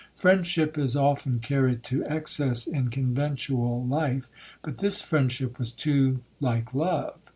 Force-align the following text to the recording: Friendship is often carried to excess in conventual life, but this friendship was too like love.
Friendship 0.15 0.79
is 0.79 0.95
often 0.95 1.37
carried 1.37 1.83
to 1.83 2.03
excess 2.05 2.65
in 2.65 2.89
conventual 2.89 3.85
life, 3.85 4.31
but 4.63 4.79
this 4.79 4.99
friendship 5.03 5.59
was 5.59 5.71
too 5.71 6.21
like 6.39 6.73
love. 6.73 7.19